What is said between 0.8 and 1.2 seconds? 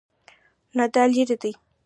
دا